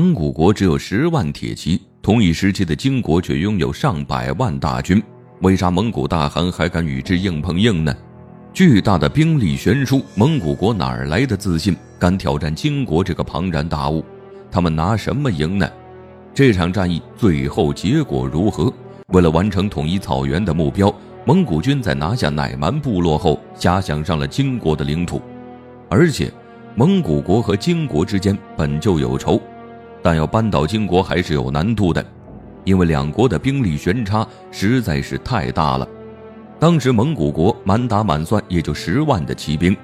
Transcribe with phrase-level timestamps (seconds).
[0.00, 5.02] 蒙古国只有十万铁骑，同一时期的金国却拥有上百万大军。
[5.42, 7.94] 为啥蒙古大汗还敢与之硬碰硬呢？
[8.54, 14.02] 巨大的兵力悬殊，蒙古国哪儿来的自信，敢挑战金国这个庞然大物？
[14.50, 15.68] 他们拿什么赢呢？
[16.32, 18.72] 这场战役最后结果如何？
[19.08, 20.90] 为了完成统一草原的目标，
[21.26, 25.20] 蒙古军在拿下乃蛮部落后，假想上了金国的领土，
[25.90, 26.32] 而且
[26.74, 29.38] 蒙古国和金国之间本就有仇，
[30.02, 32.04] 但要扳倒金国还是有难度的。
[32.64, 35.88] 因为两国的兵力悬差实在是太大了，
[36.58, 39.74] 当时蒙古国满打满算也就十万的骑兵，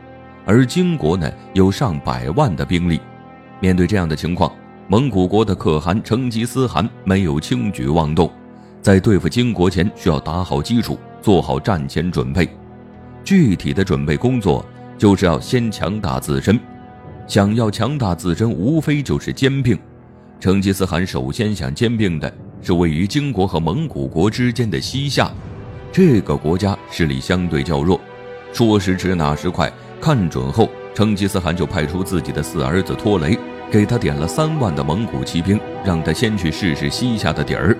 [0.44, 3.00] 而金国呢有上百万的兵力。
[3.60, 4.52] 面对这样的情况，
[4.88, 8.30] 蒙古国的可汗成吉思汗没有轻举妄动，
[8.82, 12.46] 在对付金国前需要打好基础，做好战前准备。
[13.24, 14.64] 具体的准备工作
[14.98, 16.60] 就是要先强大自身，
[17.26, 19.76] 想要强大自身，无非就是兼并。
[20.40, 22.32] 成吉思汗首先想兼并的。
[22.62, 25.30] 是位于金国和蒙古国之间的西夏，
[25.92, 28.00] 这个国家实力相对较弱。
[28.52, 33.38] 说时迟，那时快，看准后，成吉思汗就派出自己的四儿子拖雷，
[33.70, 37.76] 给他点了三万的蒙古骑兵，让他先去试试西夏的底儿。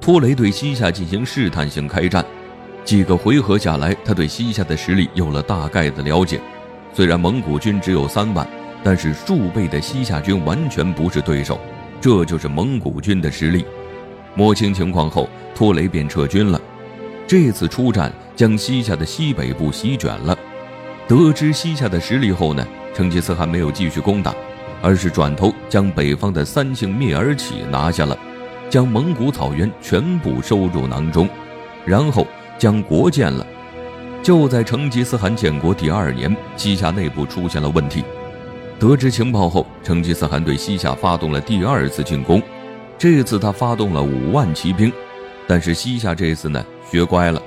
[0.00, 2.24] 拖雷对西夏进行试探性开战，
[2.84, 6.40] 几个回合下来，他对西夏的实力有了大概的了解。
[6.92, 8.44] 虽然蒙古军只有三万，
[8.82, 11.60] 但是数倍的西夏军完全不是对手。
[12.00, 13.64] 这就是蒙古军的实力。
[14.34, 16.60] 摸清情况后，托雷便撤军了。
[17.26, 20.38] 这次出战将西夏的西北部席卷了。
[21.08, 24.34] 得知西夏的实力后呢，成吉思汗没有继续攻打，
[24.82, 28.16] 而是转头将北方的三姓蔑尔乞拿下了，
[28.68, 31.28] 将蒙古草原全部收入囊中，
[31.84, 32.26] 然后
[32.58, 33.46] 将国建了。
[34.22, 38.04] 就在成吉思汗建国第二年，西夏内部出现了问题。
[38.78, 42.42] 得知情报后，成吉思汗对西夏发动了第二次进攻。
[42.98, 44.92] 这次他发动了五万骑兵，
[45.46, 47.42] 但是西夏这次呢学乖了，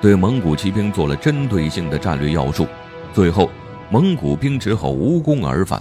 [0.00, 2.66] 对蒙古骑兵做了针对性的战略要术，
[3.12, 3.48] 最后
[3.90, 5.80] 蒙古兵只好无功而返。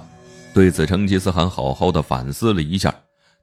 [0.53, 2.93] 对此，成吉思汗好好的反思了一下，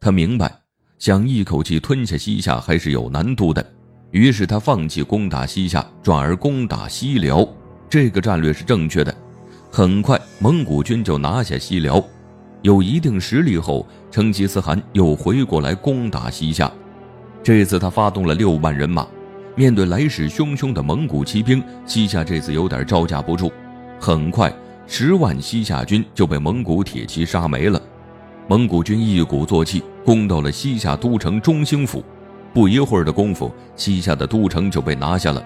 [0.00, 0.52] 他明白
[0.98, 3.64] 想一口气吞下西夏还是有难度的，
[4.12, 7.46] 于是他放弃攻打西夏，转而攻打西辽。
[7.90, 9.12] 这个战略是正确的。
[9.70, 12.02] 很快，蒙古军就拿下西辽。
[12.62, 16.70] 有一定实力后，成吉思汗又回过来攻打西夏。
[17.42, 19.06] 这次他发动了六万人马，
[19.54, 23.52] 面对来势汹汹的蒙古骑兵，西夏这次有点招架不住。
[24.00, 24.52] 很快，
[24.86, 27.80] 十万西夏军就被蒙古铁骑杀没了。
[28.48, 32.02] 蒙古军一鼓作气攻到了西夏都城中兴府，
[32.52, 35.44] 不一会儿的功夫，西夏的都城就被拿下了。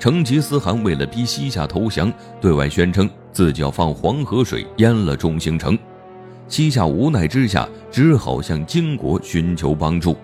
[0.00, 5.78] 成吉思汗为了逼西夏投降，对外宣称自己要放黄河水淹了中兴城。
[6.48, 10.16] 西夏无奈之下，只好向金国寻求帮助。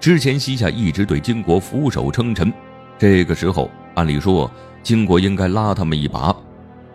[0.00, 2.52] 之前西夏一直对金国俯首称臣，
[2.98, 4.50] 这个时候按理说
[4.82, 6.34] 金国应该拉他们一把，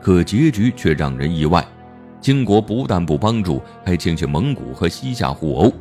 [0.01, 1.65] 可结局却让人意外。
[2.19, 5.73] 金国不但不帮助，还请求蒙古和西夏互殴，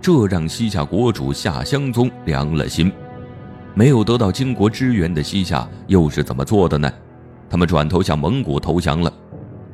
[0.00, 2.92] 这让西夏国主夏襄宗凉了心。
[3.78, 6.90] 没有得到金国支援的西夏又是怎么做的呢？
[7.50, 9.12] 他们转头向蒙古投降了。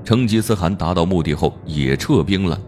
[0.02, 2.60] 成吉思汗达到目的后也撤兵了，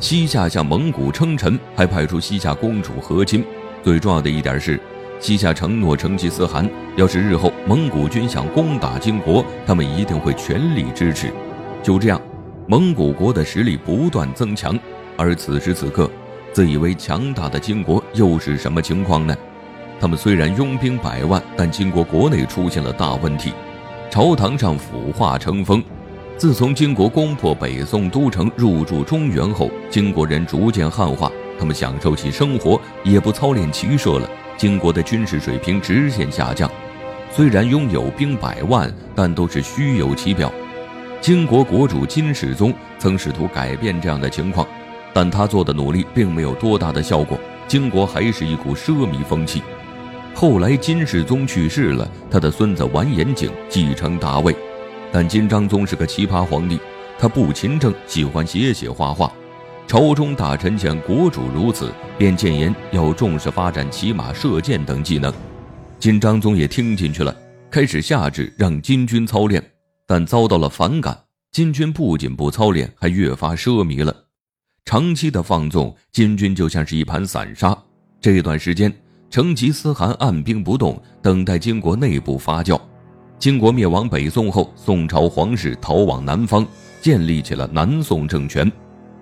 [0.00, 3.44] 西夏向蒙古称臣，还派出西夏公主和亲。
[3.82, 4.80] 最重要的一点是，
[5.20, 6.66] 西夏承诺成吉思汗，
[6.96, 11.30] 要是日后蒙古军想攻打金国，他们一定会全力支持。
[11.82, 12.18] 就这样，
[12.66, 14.74] 蒙古国的实力不断增强。
[15.18, 16.10] 而此时此刻，
[16.50, 19.36] 自以为强大的金国又是什么情况呢？
[20.02, 23.52] 他们虽然拥兵百万，但金国国内出现了大问题，
[24.10, 25.80] 朝堂上腐化成风。
[26.36, 34.28] 自从金国攻破北宋都城，入驻中原后，金国人逐渐汉化，他们享受起生活，也不操练骑射了。
[34.56, 36.68] 金国的军事水平直线下降，
[37.30, 40.52] 虽然拥有兵百万，但都是虚有其表。
[41.20, 44.66] 金国国主金世宗曾试图改变这样的情况，
[45.12, 47.38] 但他做的努力并没有多大的效果，
[47.68, 49.62] 金国还是一股奢靡风气。
[50.34, 54.54] 后来金世宗去世了，他的孙子完颜景继承大位。
[55.12, 56.78] 但金章宗是个奇葩皇帝，
[57.18, 59.32] 他不勤政，喜欢写写画画。
[59.86, 65.32] 朝中大臣见国主如此，便谏言要重视发展骑马、射箭等技能。
[65.98, 67.36] 金章宗也听进去了，
[67.70, 69.62] 开始下旨让金军操练，
[70.06, 71.16] 但遭到了反感。
[71.52, 74.16] 金军不仅不操练，还越发奢靡了。
[74.84, 77.76] 长期的放纵，金军就像是一盘散沙。
[78.20, 78.92] 这段时间，
[79.32, 82.78] 成吉思汗按兵不动，等待金国内部发酵。
[83.38, 86.66] 金国灭亡北宋后，宋朝皇室逃往南方，
[87.00, 88.70] 建立起了南宋政权。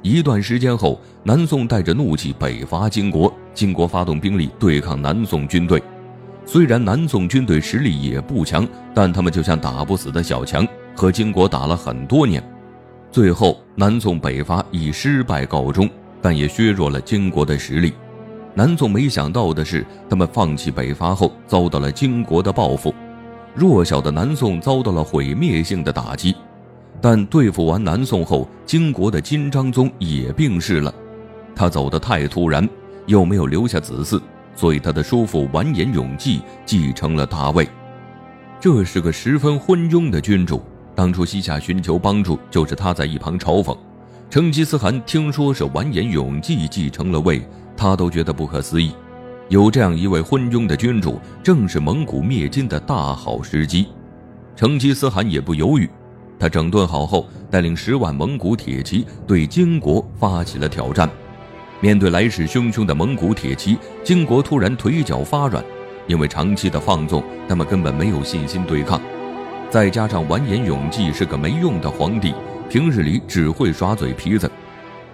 [0.02, 5.80] 一段时间后，南宋带着怒气北伐金国，金国发动兵力对抗南宋军队。
[6.44, 10.66] 虽然南宋军队实力也不强，但他们就像打不死的小强，
[10.96, 12.42] 和金国打了很多年。
[13.12, 15.88] 最后，南宋北伐以失败告终，
[16.20, 17.92] 但也削弱了金国的实力。
[18.54, 22.94] 南宋没想到的是，他们放弃北伐后，遭到了金国的报复。
[23.54, 26.34] 弱小的南宋遭到了毁灭性的打击。
[27.00, 30.92] 但对付完南宋后，金国的金章宗也病逝了。
[31.54, 32.68] 他走得太突然，
[33.06, 34.20] 又没有留下子嗣，
[34.54, 37.66] 所以他的叔父完颜永济继承了大位。
[38.60, 40.62] 这是个十分昏庸的君主。
[40.94, 43.74] 当初西夏寻求帮助，就是他在一旁嘲讽。
[44.28, 47.40] 成吉思汗听说是完颜永济继承了位，
[47.80, 48.92] 他都觉得不可思议。
[49.48, 53.88] 有这样一位昏庸的君主，正是蒙古灭金的大好时机。
[54.54, 55.88] 成吉思汗也不犹豫。
[56.38, 61.08] 他整顿好后，带领十万蒙古铁骑对金国发起了挑战。
[61.80, 65.64] 面对来势汹汹的蒙古铁骑，金国突然腿脚发软，
[66.06, 69.00] 因为长期的放纵，他们根本没有信心对抗。
[69.70, 72.34] 再加上完颜永济是个没用的皇帝，
[72.68, 74.50] 平日里只会耍嘴皮子。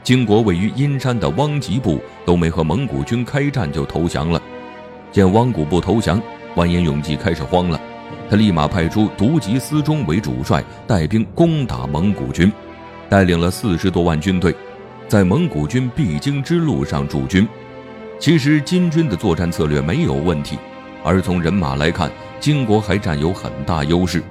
[0.06, 4.40] 金国位于阴山的汪吉部都没和蒙古军开战就投降了。
[5.10, 6.22] 见汪古部投降，
[6.54, 7.80] 完颜永济开始慌了。
[8.30, 12.52] 他立马派出独吉思忠为主帅，带兵攻打蒙古军，
[13.08, 14.54] 带领了四十多万军队，
[15.08, 17.44] 在蒙古军必经之路上驻军。
[18.20, 20.56] 其实金军的作战策略没有问题，
[21.02, 24.22] 而从人马来看，金国还占有很大优势。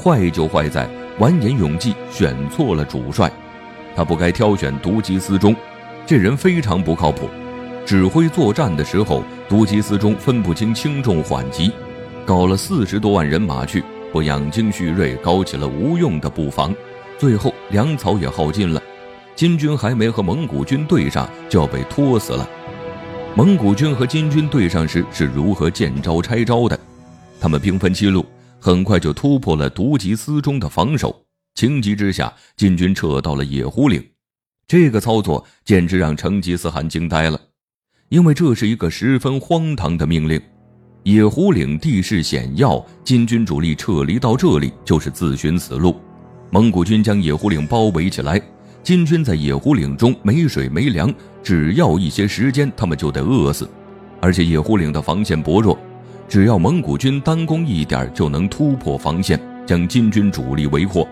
[0.00, 0.88] 坏就坏在
[1.18, 3.28] 完颜永济选错了主帅，
[3.98, 5.52] 他不该挑选独吉思忠，
[6.06, 7.28] 这人非常不靠谱。
[7.84, 11.72] 指挥作战的时候，独吉思忠分不清轻重缓急。
[12.24, 16.72] 搞了四十多万人马去，不养精蓄锐，搞起了无用的布防，
[17.18, 18.80] 最后粮草也耗尽了。
[19.34, 22.48] 金军还没和蒙古军对上，就要被拖死了。
[23.34, 26.78] 蒙古军和金军对上时是如何见招拆招的？
[27.40, 28.24] 他们兵分七路，
[28.60, 31.20] 很快就突破了独吉思忠的防守。
[31.58, 34.00] 情急之下，金军撤到了野狐岭。
[34.68, 37.40] 这个操作简直让成吉思汗惊呆了，
[38.10, 40.40] 因为这是一个十分荒唐的命令。
[41.02, 45.96] 野狐岭地势险要，金军主力撤离到这里就是自寻死路。
[46.52, 48.40] 蒙古军将野狐岭包围起来，
[48.84, 51.12] 金军在野狐岭中没水没粮，
[51.42, 53.68] 只要一些时间，他们就得饿死。
[54.20, 55.76] 而且野狐岭的防线薄弱，
[56.28, 61.04] 只要蒙古军单攻一点，就能突破防线，将金军主力围获。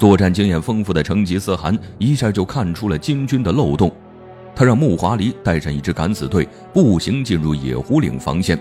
[0.00, 3.94] 作战经验丰富的成吉思汗一下就看出了金军的漏洞，
[4.56, 8.58] 他让木华黎带上一支敢死队步行进入野狐岭防线。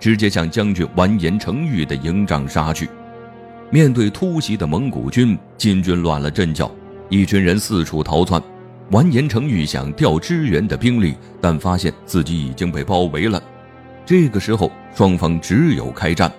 [0.00, 2.88] 直接向将军完颜成玉的营帐杀去。
[3.68, 6.70] 面对突袭的蒙古军，金军乱了阵脚，
[7.10, 8.42] 一群人四处逃窜。
[8.90, 13.42] 完颜成玉想调支援的兵力，但发现自己已经被包围了。
[14.06, 16.32] 这个时候，双方只有开战。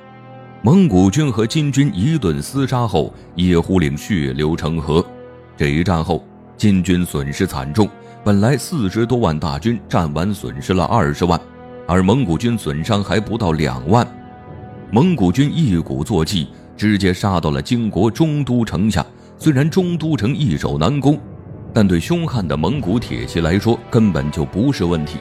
[0.61, 5.03] 蒙古军和金军一顿厮杀后，野狐岭血流成河。
[5.55, 6.21] 这一战后，
[6.57, 7.87] 金军损失惨重，
[8.25, 11.39] 本来四十多万大军，战完损失了二十万。
[11.87, 14.05] 而蒙古军损伤还不到两万，
[14.91, 19.05] 蒙古军一鼓作气，直接杀到了金国中都城下。
[19.37, 21.17] 虽然中都城易守难攻，
[21.73, 25.19] 但对凶悍的蒙古铁骑来说根本就不是问题。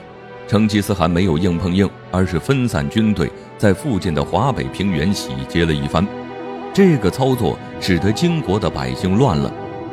[0.48, 6.04] 成吉思汗没有硬碰硬，而是分散军队，在附近的华北平原洗劫了一番。
[6.72, 9.52] 这个操作使得金国的百姓乱了，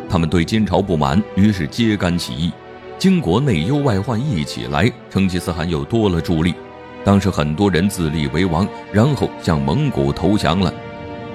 [0.10, 2.54] 他们对金朝不满，于是揭竿起义。
[2.98, 6.54] 金国内忧外患一起来，成吉思汗又多了助力。
[7.04, 10.74] 当时很多人自立为王，然后向蒙古投降了。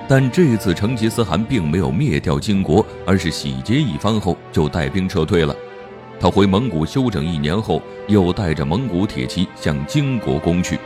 [0.09, 5.55] 但这次成吉思汗并没有灭掉金国，而是洗劫一番后就带兵撤退了。
[6.19, 10.79] 他回蒙古休整一年后，又带着蒙古铁骑向金国攻去。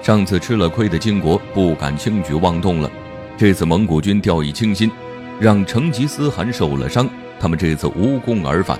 [0.00, 2.90] 上次吃了亏的金国不敢轻举妄动了。
[3.36, 4.90] 这次蒙古军掉以轻心，
[5.38, 7.08] 让成吉思汗受了伤。
[7.38, 8.78] 他们这次无功而返。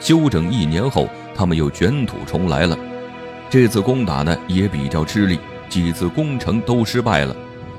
[0.00, 2.76] 休整一年后，他们又卷土重来了。
[3.48, 7.36] 这次攻打呢也比较吃力，几次攻城都失败了。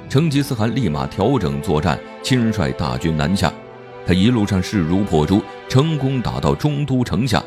[0.09, 3.51] 成吉思汗立马调整作战，亲率大军南下。
[4.05, 7.41] 他一路上势如破竹，成功打到中都城下。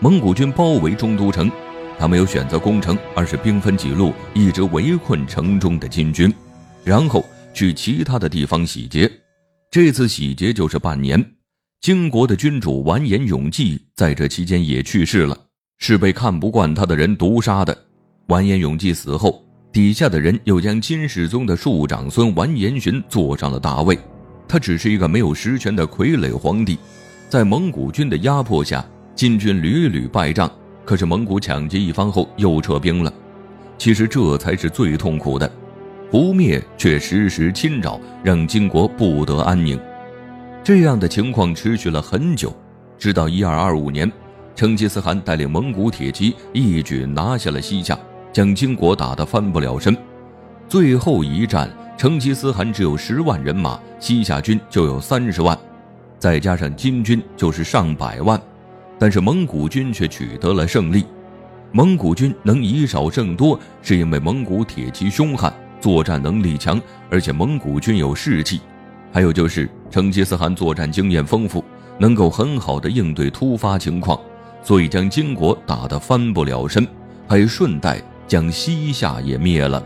[0.00, 1.50] 蒙古军包围中都城，
[1.98, 6.32] 他没有选择攻城，而是兵分几路，一直围困城中的金军，
[6.84, 9.10] 然后去其他的地方洗劫。
[9.72, 11.22] 这次洗劫就是半年。
[11.80, 15.36] 金国的君主完颜永济在这期间也去世了。
[15.78, 17.76] 是被看不惯他的人毒杀的。
[18.28, 23.98] 完颜永济死后，底下的人又将金世宗的庶长孙完颜寻坐上了大位。
[24.46, 26.78] 他只是一个没有实权的傀儡皇帝。
[27.28, 28.84] 在蒙古军的压迫下，
[29.18, 30.48] 金军屡屡败仗，
[30.84, 33.12] 可是蒙古抢劫一方后又撤兵了。
[33.76, 35.50] 其实这才是最痛苦的，
[36.08, 39.76] 不灭却时时侵扰，让金国不得安宁。
[40.62, 42.54] 这样的情况持续了很久，
[42.96, 44.08] 直到一二二五年，
[44.54, 47.98] 成吉思汗带领蒙古铁骑一举拿下了西夏，
[48.32, 49.96] 将金国打得翻不了身。
[50.68, 55.58] 最后一战，成吉思汗只有十万人马，西夏军就有三十万，
[56.20, 58.40] 再加上金军就是上百万，
[58.98, 61.04] 但是蒙古军却取得了胜利。
[61.70, 68.60] 蒙古军能以少胜多，是因为蒙古铁骑凶悍，作战能力强，而且蒙古军有士气。
[69.12, 71.64] 还有就是成吉思汗作战经验丰富，
[71.98, 74.18] 能够很好的应对突发情况，
[74.62, 76.86] 所以将金国打得翻不了身，
[77.26, 79.82] 还顺带将西夏也灭了。